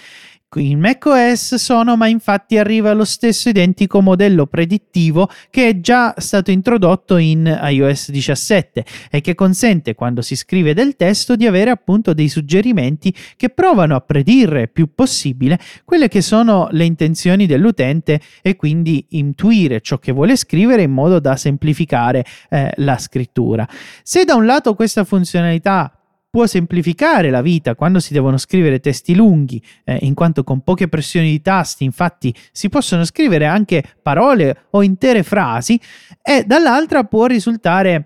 In 0.55 0.81
macOS 0.81 1.55
Sonoma 1.55 2.07
infatti 2.07 2.57
arriva 2.57 2.91
lo 2.91 3.05
stesso 3.05 3.47
identico 3.47 4.01
modello 4.01 4.47
predittivo 4.47 5.29
che 5.49 5.69
è 5.69 5.79
già 5.79 6.13
stato 6.17 6.51
introdotto 6.51 7.15
in 7.15 7.57
iOS 7.69 8.11
17 8.11 8.83
e 9.09 9.21
che 9.21 9.33
consente 9.33 9.95
quando 9.95 10.21
si 10.21 10.35
scrive 10.35 10.73
del 10.73 10.97
testo 10.97 11.37
di 11.37 11.47
avere 11.47 11.69
appunto 11.69 12.13
dei 12.13 12.27
suggerimenti 12.27 13.15
che 13.37 13.47
provano 13.47 13.95
a 13.95 14.01
predire 14.01 14.67
più 14.67 14.93
possibile 14.93 15.57
quelle 15.85 16.09
che 16.09 16.19
sono 16.19 16.67
le 16.71 16.83
intenzioni 16.83 17.45
dell'utente 17.45 18.19
e 18.41 18.57
quindi 18.57 19.05
intuire 19.11 19.79
ciò 19.79 19.99
che 19.99 20.11
vuole 20.11 20.35
scrivere 20.35 20.81
in 20.81 20.91
modo 20.91 21.21
da 21.21 21.37
semplificare 21.37 22.25
eh, 22.49 22.73
la 22.75 22.97
scrittura. 22.97 23.65
Se 24.03 24.25
da 24.25 24.35
un 24.35 24.45
lato 24.45 24.73
questa 24.75 25.05
funzionalità 25.05 25.95
può 26.31 26.47
semplificare 26.47 27.29
la 27.29 27.41
vita 27.41 27.75
quando 27.75 27.99
si 27.99 28.13
devono 28.13 28.37
scrivere 28.37 28.79
testi 28.79 29.13
lunghi, 29.13 29.61
eh, 29.83 29.99
in 30.01 30.13
quanto 30.13 30.45
con 30.45 30.61
poche 30.61 30.87
pressioni 30.87 31.29
di 31.29 31.41
tasti 31.41 31.83
infatti 31.83 32.33
si 32.53 32.69
possono 32.69 33.03
scrivere 33.03 33.45
anche 33.45 33.83
parole 34.01 34.67
o 34.71 34.81
intere 34.81 35.23
frasi, 35.23 35.79
e 36.23 36.43
dall'altra 36.45 37.03
può 37.03 37.25
risultare 37.25 38.05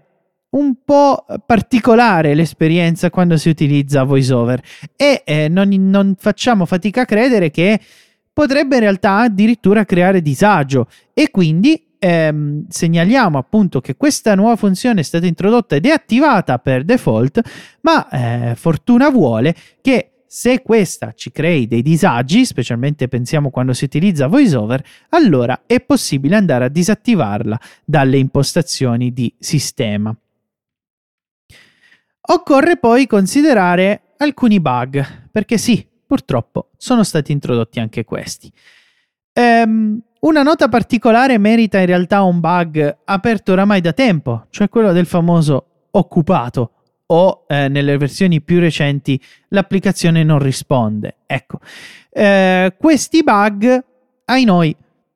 un 0.55 0.73
po' 0.83 1.25
particolare 1.45 2.33
l'esperienza 2.33 3.09
quando 3.09 3.37
si 3.37 3.49
utilizza 3.49 4.03
VoiceOver. 4.03 4.61
E 4.95 5.21
eh, 5.23 5.47
non, 5.47 5.69
non 5.69 6.15
facciamo 6.17 6.65
fatica 6.65 7.01
a 7.01 7.05
credere 7.05 7.51
che 7.51 7.79
potrebbe 8.33 8.75
in 8.75 8.81
realtà 8.81 9.17
addirittura 9.19 9.85
creare 9.85 10.21
disagio 10.21 10.87
e 11.13 11.29
quindi 11.29 11.94
ehm, 12.05 12.65
segnaliamo 12.69 13.39
appunto 13.39 13.81
che 13.81 13.95
questa 13.95 14.35
nuova 14.35 14.55
funzione 14.55 14.99
è 14.99 15.03
stata 15.03 15.25
introdotta 15.25 15.75
ed 15.75 15.87
è 15.87 15.89
attivata 15.89 16.59
per 16.59 16.83
default, 16.83 17.41
ma 17.81 18.07
eh, 18.09 18.55
fortuna 18.55 19.09
vuole 19.09 19.55
che 19.81 20.11
se 20.27 20.61
questa 20.61 21.13
ci 21.13 21.31
crei 21.31 21.65
dei 21.65 21.81
disagi, 21.81 22.45
specialmente 22.45 23.07
pensiamo 23.07 23.49
quando 23.49 23.73
si 23.73 23.85
utilizza 23.85 24.27
VoiceOver, 24.27 24.83
allora 25.09 25.63
è 25.65 25.79
possibile 25.81 26.35
andare 26.35 26.65
a 26.65 26.69
disattivarla 26.69 27.59
dalle 27.83 28.17
impostazioni 28.17 29.11
di 29.11 29.33
sistema. 29.39 30.15
Occorre 32.27 32.77
poi 32.77 33.07
considerare 33.07 34.01
alcuni 34.17 34.59
bug, 34.59 35.29
perché 35.31 35.57
sì, 35.57 35.87
purtroppo 36.05 36.71
sono 36.77 37.03
stati 37.03 37.31
introdotti 37.31 37.79
anche 37.79 38.03
questi. 38.03 38.51
Ehm, 39.31 40.01
una 40.25 40.41
nota 40.41 40.67
particolare 40.69 41.37
merita 41.37 41.79
in 41.79 41.85
realtà 41.85 42.23
un 42.23 42.39
bug 42.39 42.97
aperto 43.05 43.51
oramai 43.51 43.79
da 43.79 43.93
tempo, 43.93 44.47
cioè 44.49 44.69
quello 44.69 44.91
del 44.91 45.05
famoso 45.05 45.65
occupato 45.91 46.71
o 47.07 47.45
eh, 47.47 47.67
nelle 47.67 47.97
versioni 47.97 48.41
più 48.41 48.59
recenti 48.59 49.21
l'applicazione 49.49 50.23
non 50.23 50.39
risponde. 50.39 51.17
Ecco, 51.27 51.59
eh, 52.09 52.73
questi 52.75 53.21
bug, 53.21 53.83
ai 54.25 54.43
noi, 54.45 54.75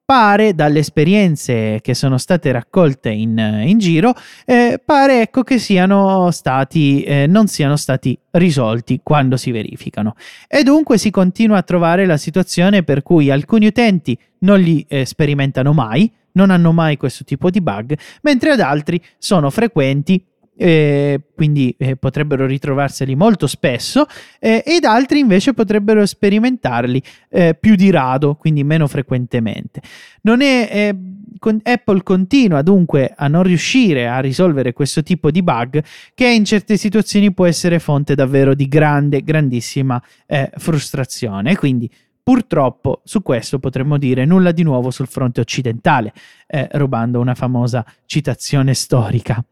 pare 0.10 0.56
dalle 0.56 0.80
esperienze 0.80 1.82
che 1.84 1.94
sono 1.94 2.18
state 2.18 2.52
raccolte 2.52 3.12
in, 3.12 3.38
in 3.64 3.78
giro, 3.78 4.16
eh, 4.44 4.82
pare 4.84 5.22
ecco 5.22 5.44
che 5.44 5.60
siano 5.60 6.32
stati, 6.32 7.04
eh, 7.04 7.28
non 7.28 7.46
siano 7.46 7.76
stati 7.76 8.18
risolti 8.32 9.02
quando 9.04 9.38
si 9.38 9.52
verificano. 9.52 10.16
E 10.48 10.64
dunque 10.64 10.98
si 10.98 11.12
continua 11.12 11.58
a 11.58 11.62
trovare 11.62 12.08
la 12.08 12.18
situazione 12.18 12.82
per 12.82 13.04
cui 13.04 13.30
alcuni 13.30 13.68
utenti 13.68 14.18
non 14.40 14.60
li 14.60 14.84
eh, 14.90 15.06
sperimentano 15.06 15.74
mai, 15.74 16.12
non 16.32 16.50
hanno 16.50 16.72
mai 16.72 16.98
questo 16.98 17.24
tipo 17.24 17.52
di 17.52 17.62
bug, 17.62 17.96
mentre 18.24 18.50
ad 18.50 18.62
altri 18.62 19.00
sono 19.20 19.52
frequenti 19.52 20.26
eh, 20.62 21.22
quindi 21.34 21.74
eh, 21.78 21.96
potrebbero 21.96 22.46
ritrovarseli 22.46 23.16
molto 23.16 23.48
spesso, 23.48 24.06
eh, 24.40 24.62
ed 24.66 24.84
altri 24.84 25.20
invece 25.20 25.54
potrebbero 25.54 26.06
sperimentarli 26.06 27.02
eh, 27.30 27.56
più 27.58 27.76
di 27.76 27.90
rado, 27.90 28.36
quindi 28.36 28.66
meno 28.66 28.86
frequentemente. 28.88 29.82
È, 30.22 30.30
eh, 30.30 30.96
con, 31.40 31.62
Apple 31.64 32.04
continua 32.04 32.62
dunque 32.62 33.14
a 33.16 33.30
non 33.30 33.44
riuscire 33.44 34.10
a 34.10 34.20
risolvere 34.20 34.74
questo 34.74 35.02
tipo 35.02 35.32
di 35.32 35.42
bug 35.42 35.82
che 36.14 36.28
in 36.28 36.44
certe 36.44 36.76
situazioni 36.76 37.34
può 37.34 37.46
essere 37.46 37.80
fonte 37.80 38.14
davvero 38.14 38.54
di 38.54 38.68
grande, 38.68 39.22
grandissima 39.24 40.02
eh, 40.28 40.52
frustrazione. 40.58 41.56
Quindi 41.56 41.90
Purtroppo 42.22 43.02
su 43.06 43.24
questo 43.24 43.58
potremmo 43.58 43.98
dire 43.98 44.24
nulla 44.24 44.52
di 44.52 44.62
nuovo 44.62 44.92
sul 44.92 45.08
fronte 45.08 45.42
occidentale, 45.42 46.14
eh, 46.46 46.68
rubando 46.74 47.20
una 47.20 47.34
famosa 47.34 47.84
citazione 48.06 48.76
storica. 48.76 49.44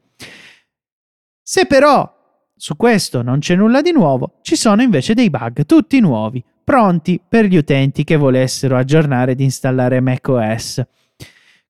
Se 1.50 1.66
però 1.66 2.14
su 2.58 2.76
questo 2.76 3.22
non 3.22 3.40
c'è 3.40 3.56
nulla 3.56 3.82
di 3.82 3.94
nuovo, 3.94 4.40
ci 4.42 4.58
sono 4.58 4.82
invece 4.82 5.14
dei 5.14 5.30
bug 5.30 5.66
tutti 5.66 5.98
nuovi, 6.02 6.44
pronti 6.62 7.22
per 7.26 7.46
gli 7.46 7.56
utenti 7.56 8.04
che 8.04 8.18
volessero 8.18 8.76
aggiornare 8.76 9.32
ed 9.32 9.40
installare 9.40 10.02
macOS. 10.02 10.84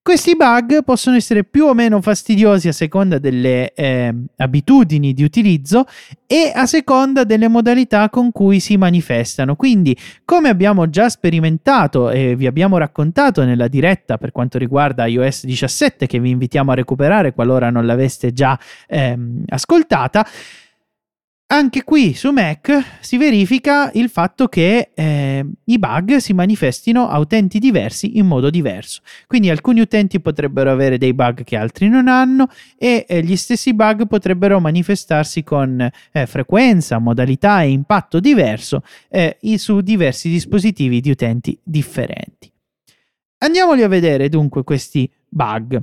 Questi 0.07 0.37
bug 0.37 0.85
possono 0.85 1.17
essere 1.17 1.43
più 1.43 1.65
o 1.65 1.73
meno 1.73 1.99
fastidiosi 1.99 2.69
a 2.69 2.71
seconda 2.71 3.19
delle 3.19 3.73
eh, 3.73 4.15
abitudini 4.37 5.11
di 5.11 5.21
utilizzo 5.21 5.83
e 6.25 6.49
a 6.55 6.65
seconda 6.65 7.25
delle 7.25 7.49
modalità 7.49 8.09
con 8.09 8.31
cui 8.31 8.61
si 8.61 8.77
manifestano. 8.77 9.57
Quindi, 9.57 9.97
come 10.23 10.47
abbiamo 10.47 10.89
già 10.89 11.09
sperimentato 11.09 12.09
e 12.09 12.37
vi 12.37 12.47
abbiamo 12.47 12.77
raccontato 12.77 13.43
nella 13.43 13.67
diretta 13.67 14.17
per 14.17 14.31
quanto 14.31 14.57
riguarda 14.57 15.05
iOS 15.07 15.43
17, 15.43 16.07
che 16.07 16.21
vi 16.21 16.29
invitiamo 16.29 16.71
a 16.71 16.75
recuperare 16.75 17.33
qualora 17.33 17.69
non 17.69 17.85
l'aveste 17.85 18.31
già 18.31 18.57
eh, 18.87 19.17
ascoltata, 19.47 20.25
anche 21.49 21.83
qui 21.83 22.13
su 22.13 22.31
Mac 22.31 22.97
si 22.99 23.17
verifica 23.17 23.89
il 23.93 24.09
fatto 24.09 24.47
che 24.47 24.91
eh, 24.93 25.45
i 25.63 25.79
bug 25.79 26.17
si 26.17 26.33
manifestino 26.33 27.07
a 27.07 27.19
utenti 27.19 27.57
diversi 27.59 28.17
in 28.17 28.25
modo 28.25 28.49
diverso. 28.49 29.01
Quindi 29.27 29.49
alcuni 29.49 29.79
utenti 29.79 30.19
potrebbero 30.19 30.71
avere 30.71 30.97
dei 30.97 31.13
bug 31.13 31.45
che 31.45 31.55
altri 31.55 31.87
non 31.87 32.09
hanno 32.09 32.49
e 32.77 33.05
eh, 33.07 33.23
gli 33.23 33.37
stessi 33.37 33.73
bug 33.73 34.07
potrebbero 34.07 34.59
manifestarsi 34.59 35.43
con 35.43 35.79
eh, 36.11 36.25
frequenza, 36.25 36.99
modalità 36.99 37.61
e 37.61 37.69
impatto 37.69 38.19
diverso 38.19 38.83
eh, 39.09 39.37
su 39.55 39.79
diversi 39.79 40.29
dispositivi 40.29 40.99
di 40.99 41.11
utenti 41.11 41.57
differenti. 41.63 42.51
Andiamoli 43.37 43.83
a 43.83 43.87
vedere 43.87 44.27
dunque 44.27 44.63
questi 44.63 45.09
bug. 45.29 45.81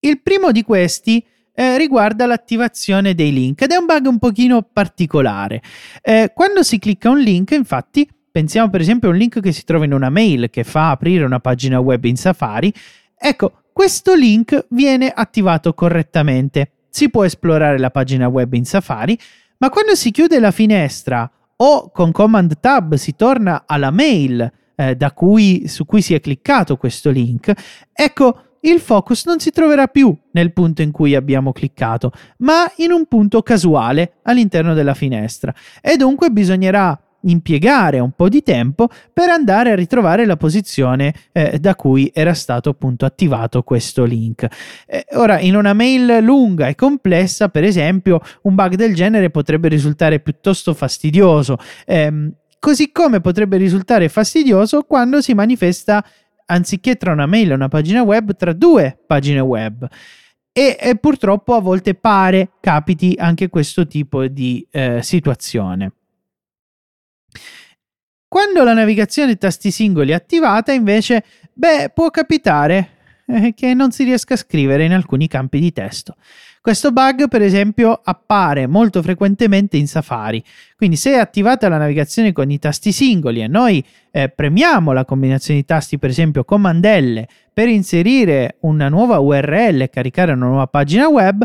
Il 0.00 0.20
primo 0.20 0.52
di 0.52 0.62
questi 0.62 1.20
è 1.20 1.35
eh, 1.58 1.78
riguarda 1.78 2.26
l'attivazione 2.26 3.14
dei 3.14 3.32
link 3.32 3.62
ed 3.62 3.70
è 3.70 3.76
un 3.76 3.86
bug 3.86 4.06
un 4.06 4.18
pochino 4.18 4.62
particolare. 4.62 5.62
Eh, 6.02 6.32
quando 6.34 6.62
si 6.62 6.78
clicca 6.78 7.08
un 7.08 7.18
link, 7.18 7.52
infatti, 7.52 8.06
pensiamo 8.30 8.68
per 8.68 8.82
esempio 8.82 9.08
a 9.08 9.12
un 9.12 9.18
link 9.18 9.40
che 9.40 9.52
si 9.52 9.64
trova 9.64 9.86
in 9.86 9.94
una 9.94 10.10
mail 10.10 10.50
che 10.50 10.64
fa 10.64 10.90
aprire 10.90 11.24
una 11.24 11.40
pagina 11.40 11.80
web 11.80 12.04
in 12.04 12.16
Safari, 12.16 12.70
ecco, 13.16 13.62
questo 13.72 14.14
link 14.14 14.66
viene 14.70 15.08
attivato 15.08 15.72
correttamente. 15.72 16.72
Si 16.90 17.08
può 17.08 17.24
esplorare 17.24 17.78
la 17.78 17.90
pagina 17.90 18.28
web 18.28 18.52
in 18.52 18.66
Safari, 18.66 19.18
ma 19.58 19.70
quando 19.70 19.94
si 19.94 20.10
chiude 20.10 20.38
la 20.38 20.50
finestra 20.50 21.30
o 21.56 21.90
con 21.90 22.12
Command 22.12 22.60
Tab 22.60 22.96
si 22.96 23.16
torna 23.16 23.64
alla 23.66 23.90
mail 23.90 24.52
eh, 24.76 24.96
cui, 25.14 25.68
su 25.68 25.86
cui 25.86 26.02
si 26.02 26.12
è 26.12 26.20
cliccato 26.20 26.76
questo 26.76 27.10
link, 27.10 27.50
ecco, 27.92 28.45
il 28.66 28.80
focus 28.80 29.24
non 29.26 29.38
si 29.38 29.50
troverà 29.50 29.86
più 29.86 30.16
nel 30.32 30.52
punto 30.52 30.82
in 30.82 30.90
cui 30.90 31.14
abbiamo 31.14 31.52
cliccato, 31.52 32.12
ma 32.38 32.70
in 32.76 32.92
un 32.92 33.06
punto 33.06 33.42
casuale 33.42 34.14
all'interno 34.22 34.74
della 34.74 34.94
finestra 34.94 35.54
e 35.80 35.96
dunque 35.96 36.30
bisognerà 36.30 37.00
impiegare 37.20 37.98
un 37.98 38.12
po' 38.12 38.28
di 38.28 38.42
tempo 38.42 38.88
per 39.12 39.30
andare 39.30 39.70
a 39.70 39.74
ritrovare 39.74 40.26
la 40.26 40.36
posizione 40.36 41.14
eh, 41.32 41.58
da 41.58 41.74
cui 41.74 42.10
era 42.14 42.34
stato 42.34 42.70
appunto 42.70 43.04
attivato 43.04 43.62
questo 43.62 44.04
link. 44.04 44.46
Eh, 44.86 45.06
ora, 45.12 45.40
in 45.40 45.56
una 45.56 45.72
mail 45.72 46.18
lunga 46.22 46.68
e 46.68 46.74
complessa, 46.74 47.48
per 47.48 47.64
esempio, 47.64 48.20
un 48.42 48.54
bug 48.54 48.74
del 48.74 48.94
genere 48.94 49.30
potrebbe 49.30 49.68
risultare 49.68 50.20
piuttosto 50.20 50.72
fastidioso, 50.74 51.56
ehm, 51.86 52.32
così 52.58 52.90
come 52.92 53.20
potrebbe 53.20 53.56
risultare 53.56 54.08
fastidioso 54.08 54.82
quando 54.82 55.20
si 55.20 55.34
manifesta 55.34 56.04
anziché 56.46 56.96
tra 56.96 57.12
una 57.12 57.26
mail 57.26 57.50
e 57.50 57.54
una 57.54 57.68
pagina 57.68 58.02
web, 58.02 58.34
tra 58.34 58.52
due 58.52 58.98
pagine 59.06 59.40
web. 59.40 59.86
E, 60.52 60.76
e 60.80 60.96
purtroppo 60.96 61.54
a 61.54 61.60
volte 61.60 61.94
pare 61.94 62.52
capiti 62.60 63.14
anche 63.18 63.48
questo 63.48 63.86
tipo 63.86 64.26
di 64.26 64.66
eh, 64.70 65.02
situazione. 65.02 65.92
Quando 68.26 68.64
la 68.64 68.72
navigazione 68.72 69.36
tasti 69.36 69.70
singoli 69.70 70.10
è 70.10 70.14
attivata, 70.14 70.72
invece, 70.72 71.24
beh, 71.52 71.90
può 71.94 72.10
capitare 72.10 72.90
eh, 73.26 73.54
che 73.54 73.74
non 73.74 73.92
si 73.92 74.04
riesca 74.04 74.34
a 74.34 74.38
scrivere 74.38 74.84
in 74.84 74.92
alcuni 74.92 75.28
campi 75.28 75.60
di 75.60 75.72
testo. 75.72 76.16
Questo 76.66 76.90
bug, 76.90 77.28
per 77.28 77.42
esempio, 77.42 78.00
appare 78.02 78.66
molto 78.66 79.00
frequentemente 79.00 79.76
in 79.76 79.86
Safari. 79.86 80.42
Quindi, 80.76 80.96
se 80.96 81.12
è 81.12 81.16
attivata 81.16 81.68
la 81.68 81.76
navigazione 81.76 82.32
con 82.32 82.50
i 82.50 82.58
tasti 82.58 82.90
singoli 82.90 83.40
e 83.40 83.46
noi 83.46 83.84
eh, 84.10 84.30
premiamo 84.30 84.90
la 84.90 85.04
combinazione 85.04 85.60
di 85.60 85.64
tasti, 85.64 85.96
per 85.96 86.10
esempio 86.10 86.42
Command 86.42 86.84
L, 86.84 87.24
per 87.52 87.68
inserire 87.68 88.56
una 88.62 88.88
nuova 88.88 89.20
URL 89.20 89.82
e 89.82 89.90
caricare 89.90 90.32
una 90.32 90.46
nuova 90.46 90.66
pagina 90.66 91.06
web, 91.06 91.44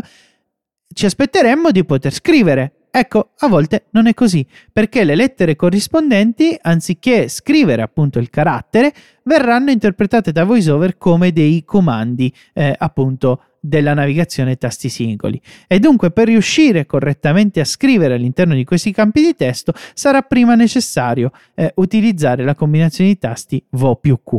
ci 0.92 1.06
aspetteremmo 1.06 1.70
di 1.70 1.84
poter 1.84 2.12
scrivere. 2.12 2.72
Ecco, 2.90 3.30
a 3.38 3.46
volte 3.46 3.84
non 3.90 4.08
è 4.08 4.14
così, 4.14 4.44
perché 4.72 5.04
le 5.04 5.14
lettere 5.14 5.54
corrispondenti, 5.54 6.58
anziché 6.60 7.28
scrivere 7.28 7.82
appunto 7.82 8.18
il 8.18 8.28
carattere, 8.28 8.92
verranno 9.22 9.70
interpretate 9.70 10.32
da 10.32 10.42
VoiceOver 10.42 10.98
come 10.98 11.30
dei 11.30 11.62
comandi, 11.64 12.34
eh, 12.52 12.74
appunto, 12.76 13.44
della 13.64 13.94
navigazione 13.94 14.56
tasti 14.56 14.88
singoli. 14.88 15.40
E 15.68 15.78
dunque 15.78 16.10
per 16.10 16.26
riuscire 16.26 16.84
correttamente 16.84 17.60
a 17.60 17.64
scrivere 17.64 18.14
all'interno 18.14 18.54
di 18.54 18.64
questi 18.64 18.90
campi 18.90 19.22
di 19.22 19.36
testo 19.36 19.72
sarà 19.94 20.22
prima 20.22 20.56
necessario 20.56 21.30
eh, 21.54 21.72
utilizzare 21.76 22.42
la 22.42 22.56
combinazione 22.56 23.10
di 23.10 23.18
tasti 23.18 23.64
VO 23.70 23.96
più 23.96 24.20
Q. 24.22 24.36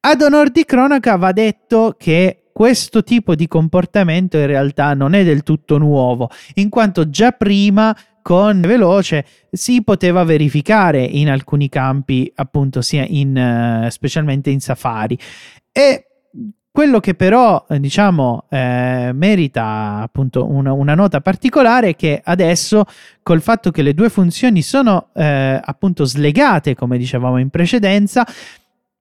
Ad 0.00 0.22
onor 0.22 0.50
di 0.50 0.64
cronaca 0.64 1.16
va 1.16 1.32
detto 1.32 1.94
che 1.98 2.44
questo 2.52 3.04
tipo 3.04 3.34
di 3.34 3.46
comportamento 3.46 4.38
in 4.38 4.46
realtà 4.46 4.94
non 4.94 5.12
è 5.12 5.24
del 5.24 5.42
tutto 5.42 5.76
nuovo, 5.76 6.30
in 6.54 6.70
quanto 6.70 7.10
già 7.10 7.32
prima 7.32 7.96
con 8.22 8.60
veloce 8.60 9.26
si 9.50 9.82
poteva 9.82 10.24
verificare 10.24 11.02
in 11.02 11.28
alcuni 11.28 11.68
campi, 11.68 12.30
appunto, 12.34 12.80
sia 12.80 13.04
in, 13.06 13.84
uh, 13.84 13.88
specialmente 13.90 14.50
in 14.50 14.60
Safari. 14.60 15.18
E 15.70 16.07
quello 16.78 17.00
che 17.00 17.14
però, 17.14 17.66
eh, 17.68 17.80
diciamo, 17.80 18.44
eh, 18.48 19.10
merita 19.12 19.98
appunto 20.00 20.48
una, 20.48 20.72
una, 20.72 20.94
nota 20.94 21.20
particolare 21.20 21.88
è 21.88 21.96
che 21.96 22.20
adesso, 22.22 22.84
col 23.20 23.42
fatto 23.42 23.72
che 23.72 23.82
le 23.82 23.94
due 23.94 24.08
funzioni 24.08 24.62
sono 24.62 25.08
eh, 25.12 25.60
appunto 25.60 26.04
slegate, 26.04 26.76
come 26.76 26.96
dicevamo 26.96 27.38
in 27.38 27.50
precedenza, 27.50 28.24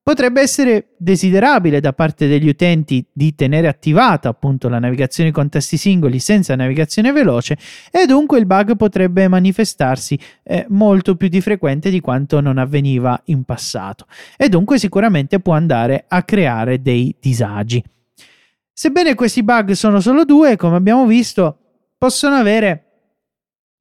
Potrebbe 0.07 0.39
essere 0.39 0.93
desiderabile 0.95 1.81
da 1.81 1.91
parte 1.91 2.29
degli 2.29 2.47
utenti 2.47 3.05
di 3.11 3.35
tenere 3.35 3.67
attivata 3.67 4.29
appunto 4.29 4.69
la 4.69 4.79
navigazione 4.79 5.31
con 5.31 5.49
tasti 5.49 5.75
singoli 5.75 6.19
senza 6.19 6.55
navigazione 6.55 7.11
veloce 7.11 7.57
e 7.91 8.05
dunque 8.05 8.39
il 8.39 8.45
bug 8.45 8.77
potrebbe 8.77 9.27
manifestarsi 9.27 10.17
eh, 10.43 10.65
molto 10.69 11.17
più 11.17 11.27
di 11.27 11.41
frequente 11.41 11.89
di 11.89 11.99
quanto 11.99 12.39
non 12.39 12.57
avveniva 12.57 13.21
in 13.25 13.43
passato 13.43 14.05
e 14.37 14.47
dunque 14.47 14.79
sicuramente 14.79 15.41
può 15.41 15.51
andare 15.51 16.05
a 16.07 16.23
creare 16.23 16.81
dei 16.81 17.13
disagi. 17.19 17.83
Sebbene 18.71 19.13
questi 19.13 19.43
bug 19.43 19.71
sono 19.73 19.99
solo 19.99 20.23
due, 20.23 20.55
come 20.55 20.77
abbiamo 20.77 21.05
visto, 21.05 21.57
possono 21.97 22.35
avere 22.35 22.83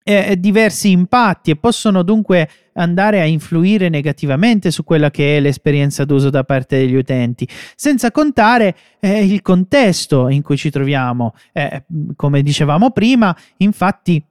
eh, 0.03 0.35
diversi 0.37 0.91
impatti 0.91 1.53
e 1.53 1.57
possono 1.57 2.03
dunque 2.03 2.49
andare 2.77 3.21
a 3.21 3.25
influire 3.25 3.89
negativamente 3.89 4.71
su 4.71 4.85
quella 4.85 5.11
che 5.11 5.37
è 5.37 5.41
l'esperienza 5.41 6.05
d'uso 6.05 6.31
da 6.31 6.45
parte 6.45 6.79
degli 6.79 6.95
utenti, 6.95 7.47
senza 7.75 8.11
contare 8.11 8.77
eh, 9.01 9.25
il 9.25 9.43
contesto 9.43 10.29
in 10.29 10.43
cui 10.43 10.57
ci 10.57 10.71
troviamo. 10.71 11.35
Eh, 11.53 11.85
come 12.17 12.43
dicevamo 12.43 12.91
prima, 12.91 13.37
infatti 13.59 14.23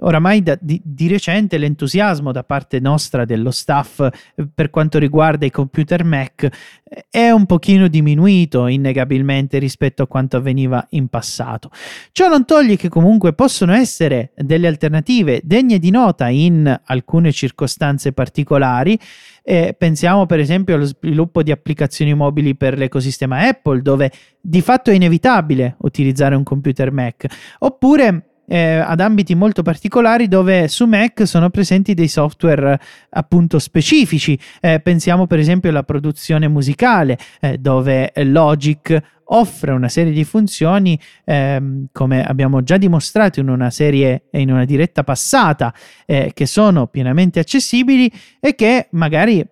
oramai 0.00 0.42
da, 0.42 0.58
di, 0.60 0.80
di, 0.84 1.06
recente 1.06 1.56
l'entusiasmo 1.56 2.32
da 2.32 2.42
parte 2.42 2.80
nostra 2.80 3.24
dello 3.24 3.50
staff 3.50 4.00
eh, 4.00 4.48
per 4.52 4.70
quanto 4.70 4.98
riguarda 4.98 5.46
i 5.46 5.50
computer 5.50 6.04
Mac 6.04 6.42
eh, 6.42 7.06
è 7.08 7.30
un 7.30 7.46
pochino 7.46 7.86
diminuito 7.86 8.66
innegabilmente 8.66 9.58
rispetto 9.58 10.02
a 10.02 10.06
quanto 10.08 10.36
avveniva 10.36 10.84
in 10.90 11.08
passato. 11.08 11.70
Ciò 12.10 12.28
non 12.28 12.44
toglie 12.44 12.76
che 12.76 12.88
comunque 12.88 13.34
possono 13.34 13.72
essere 13.72 14.32
delle 14.34 14.66
alternative 14.66 15.40
degne 15.44 15.78
di 15.78 15.90
nota 15.90 16.28
in 16.28 16.80
alcune 16.84 17.30
circostanze 17.30 17.81
circostanze 17.82 18.12
particolari. 18.12 18.98
Eh, 19.42 19.74
pensiamo 19.76 20.24
per 20.26 20.38
esempio 20.38 20.76
allo 20.76 20.84
sviluppo 20.84 21.42
di 21.42 21.50
applicazioni 21.50 22.14
mobili 22.14 22.54
per 22.54 22.78
l'ecosistema 22.78 23.40
Apple, 23.48 23.82
dove 23.82 24.10
di 24.40 24.60
fatto 24.60 24.90
è 24.90 24.94
inevitabile 24.94 25.74
utilizzare 25.78 26.36
un 26.36 26.44
computer 26.44 26.92
Mac, 26.92 27.26
oppure 27.58 28.26
eh, 28.52 28.76
ad 28.84 29.00
ambiti 29.00 29.34
molto 29.34 29.62
particolari 29.62 30.28
dove 30.28 30.68
su 30.68 30.84
Mac 30.84 31.26
sono 31.26 31.48
presenti 31.48 31.94
dei 31.94 32.08
software 32.08 32.78
appunto 33.08 33.58
specifici. 33.58 34.38
Eh, 34.60 34.78
pensiamo 34.80 35.26
per 35.26 35.38
esempio 35.38 35.70
alla 35.70 35.84
produzione 35.84 36.48
musicale, 36.48 37.16
eh, 37.40 37.56
dove 37.56 38.12
Logic 38.16 39.00
offre 39.24 39.72
una 39.72 39.88
serie 39.88 40.12
di 40.12 40.24
funzioni, 40.24 41.00
ehm, 41.24 41.86
come 41.92 42.22
abbiamo 42.22 42.62
già 42.62 42.76
dimostrato 42.76 43.40
in 43.40 43.48
una 43.48 43.70
serie 43.70 44.24
e 44.30 44.40
in 44.40 44.52
una 44.52 44.66
diretta 44.66 45.02
passata, 45.02 45.72
eh, 46.04 46.32
che 46.34 46.44
sono 46.44 46.88
pienamente 46.88 47.40
accessibili 47.40 48.12
e 48.38 48.54
che 48.54 48.88
magari 48.90 49.42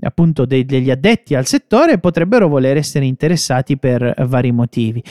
appunto 0.00 0.44
de- 0.44 0.64
degli 0.64 0.90
addetti 0.90 1.34
al 1.34 1.46
settore 1.46 1.98
potrebbero 1.98 2.48
voler 2.48 2.76
essere 2.76 3.04
interessati 3.04 3.76
per 3.76 4.14
vari 4.26 4.52
motivi. 4.52 5.02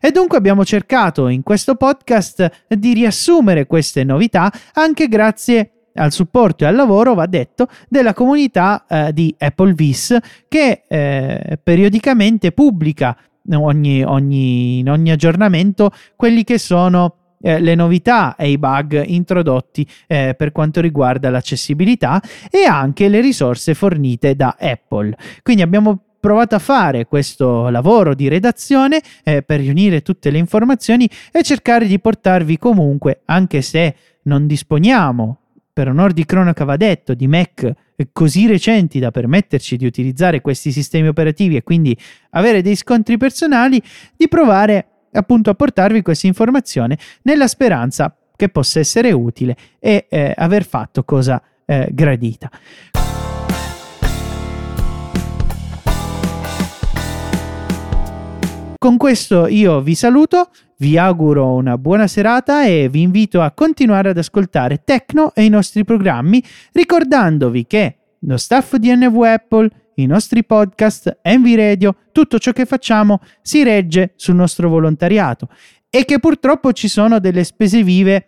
E 0.00 0.10
dunque 0.10 0.38
abbiamo 0.38 0.64
cercato 0.64 1.28
in 1.28 1.42
questo 1.42 1.74
podcast 1.76 2.66
di 2.68 2.92
riassumere 2.94 3.66
queste 3.66 4.04
novità 4.04 4.52
anche 4.74 5.08
grazie 5.08 5.70
al 5.94 6.12
supporto 6.12 6.64
e 6.64 6.66
al 6.66 6.74
lavoro, 6.74 7.14
va 7.14 7.26
detto, 7.26 7.68
della 7.88 8.14
comunità 8.14 8.86
eh, 8.88 9.12
di 9.12 9.34
Apple 9.38 9.74
Vis 9.74 10.16
che 10.48 10.84
eh, 10.88 11.58
periodicamente 11.62 12.52
pubblica 12.52 13.16
ogni, 13.50 14.02
ogni, 14.02 14.78
in 14.78 14.88
ogni 14.88 15.10
aggiornamento 15.10 15.90
quelli 16.16 16.44
che 16.44 16.58
sono 16.58 17.16
eh, 17.42 17.60
le 17.60 17.74
novità 17.74 18.36
e 18.36 18.50
i 18.50 18.58
bug 18.58 19.02
introdotti 19.04 19.86
eh, 20.06 20.34
per 20.36 20.52
quanto 20.52 20.80
riguarda 20.80 21.28
l'accessibilità 21.30 22.22
e 22.50 22.64
anche 22.64 23.08
le 23.08 23.20
risorse 23.20 23.74
fornite 23.74 24.34
da 24.34 24.56
Apple. 24.58 25.16
Quindi 25.42 25.62
abbiamo 25.62 26.00
provato 26.18 26.54
a 26.54 26.60
fare 26.60 27.06
questo 27.06 27.68
lavoro 27.68 28.14
di 28.14 28.28
redazione 28.28 29.00
eh, 29.24 29.42
per 29.42 29.58
riunire 29.58 30.02
tutte 30.02 30.30
le 30.30 30.38
informazioni 30.38 31.10
e 31.32 31.42
cercare 31.42 31.86
di 31.86 31.98
portarvi 31.98 32.58
comunque, 32.58 33.22
anche 33.24 33.60
se 33.60 33.94
non 34.22 34.46
disponiamo 34.46 35.38
per 35.72 35.88
onor 35.88 36.12
di 36.12 36.24
cronaca 36.24 36.64
va 36.64 36.76
detto, 36.76 37.14
di 37.14 37.26
Mac 37.26 37.72
così 38.12 38.46
recenti 38.46 38.98
da 38.98 39.10
permetterci 39.10 39.76
di 39.76 39.86
utilizzare 39.86 40.40
questi 40.40 40.72
sistemi 40.72 41.08
operativi 41.08 41.56
e 41.56 41.62
quindi 41.62 41.96
avere 42.30 42.62
dei 42.62 42.76
scontri 42.76 43.16
personali, 43.16 43.80
di 44.16 44.28
provare 44.28 44.86
appunto 45.12 45.50
a 45.50 45.54
portarvi 45.54 46.02
questa 46.02 46.26
informazione 46.26 46.98
nella 47.22 47.46
speranza 47.46 48.14
che 48.34 48.48
possa 48.48 48.80
essere 48.80 49.12
utile 49.12 49.56
e 49.78 50.06
eh, 50.08 50.32
aver 50.36 50.64
fatto 50.64 51.04
cosa 51.04 51.40
eh, 51.64 51.88
gradita. 51.92 52.50
Con 58.82 58.96
questo 58.96 59.46
io 59.46 59.80
vi 59.80 59.94
saluto, 59.94 60.50
vi 60.78 60.98
auguro 60.98 61.54
una 61.54 61.78
buona 61.78 62.08
serata 62.08 62.64
e 62.64 62.88
vi 62.88 63.02
invito 63.02 63.40
a 63.40 63.52
continuare 63.52 64.08
ad 64.08 64.18
ascoltare 64.18 64.82
Tecno 64.82 65.32
e 65.36 65.44
i 65.44 65.48
nostri 65.48 65.84
programmi, 65.84 66.42
ricordandovi 66.72 67.64
che 67.68 67.96
lo 68.18 68.36
staff 68.36 68.74
di 68.74 68.92
NV 68.92 69.22
Apple, 69.22 69.70
i 69.96 70.06
nostri 70.06 70.44
podcast, 70.44 71.18
Envy 71.22 71.54
Radio, 71.54 71.96
tutto 72.12 72.38
ciò 72.38 72.52
che 72.52 72.66
facciamo 72.66 73.20
si 73.40 73.62
regge 73.62 74.12
sul 74.16 74.34
nostro 74.34 74.68
volontariato 74.68 75.48
e 75.90 76.04
che 76.04 76.18
purtroppo 76.18 76.72
ci 76.72 76.88
sono 76.88 77.18
delle 77.18 77.44
spese 77.44 77.82
vive 77.82 78.26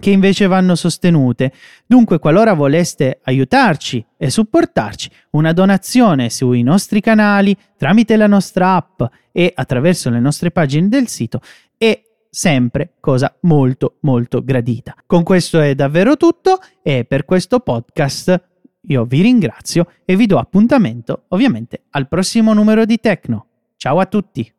che 0.00 0.10
invece 0.10 0.46
vanno 0.46 0.74
sostenute. 0.74 1.52
Dunque, 1.86 2.18
qualora 2.18 2.54
voleste 2.54 3.20
aiutarci 3.22 4.04
e 4.16 4.30
supportarci, 4.30 5.10
una 5.32 5.52
donazione 5.52 6.30
sui 6.30 6.62
nostri 6.62 7.00
canali, 7.00 7.56
tramite 7.76 8.16
la 8.16 8.26
nostra 8.26 8.74
app 8.74 9.02
e 9.30 9.52
attraverso 9.54 10.10
le 10.10 10.20
nostre 10.20 10.50
pagine 10.50 10.88
del 10.88 11.08
sito 11.08 11.40
è 11.76 12.00
sempre 12.28 12.94
cosa 12.98 13.36
molto 13.42 13.98
molto 14.00 14.42
gradita. 14.42 14.94
Con 15.06 15.22
questo 15.22 15.60
è 15.60 15.74
davvero 15.74 16.16
tutto 16.16 16.58
e 16.82 17.04
per 17.04 17.24
questo 17.24 17.60
podcast 17.60 18.51
io 18.88 19.04
vi 19.04 19.22
ringrazio 19.22 19.86
e 20.04 20.16
vi 20.16 20.26
do 20.26 20.38
appuntamento 20.38 21.24
ovviamente 21.28 21.84
al 21.90 22.08
prossimo 22.08 22.52
numero 22.52 22.84
di 22.84 22.98
Tecno. 22.98 23.46
Ciao 23.76 23.98
a 23.98 24.06
tutti! 24.06 24.52